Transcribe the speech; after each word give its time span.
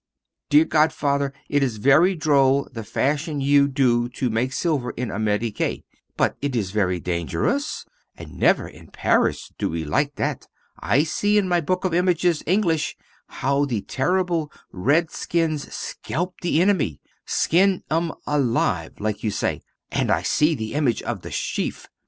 Dear 0.49 0.65
godfather, 0.65 1.31
it 1.47 1.61
is 1.61 1.77
very 1.77 2.15
droll 2.15 2.67
the 2.73 2.83
fashion 2.83 3.39
you 3.39 3.67
do 3.67 4.09
to 4.09 4.31
make 4.31 4.51
silver 4.51 4.89
in 4.97 5.11
Amerique! 5.11 5.85
But 6.17 6.37
it 6.41 6.55
is 6.55 6.71
very 6.71 6.99
dangerous, 6.99 7.85
and 8.17 8.33
never 8.39 8.67
in 8.67 8.87
Paris 8.87 9.51
we 9.61 9.81
do 9.83 9.85
like 9.87 10.15
that. 10.15 10.47
I 10.79 11.03
see 11.03 11.37
in 11.37 11.47
my 11.47 11.61
book 11.61 11.85
of 11.85 11.93
images 11.93 12.41
English 12.47 12.97
how 13.27 13.65
the 13.65 13.81
terrible 13.81 14.51
Red 14.71 15.11
skins 15.11 15.71
scalp 15.71 16.41
the 16.41 16.59
enemy, 16.63 16.99
"skin 17.27 17.83
'em 17.91 18.11
alive," 18.25 18.93
like 18.97 19.23
you 19.23 19.29
say, 19.29 19.61
and 19.91 20.09
I 20.09 20.23
see 20.23 20.55
the 20.55 20.73
image 20.73 21.03
of 21.03 21.21
the 21.21 21.29
chef. 21.29 21.87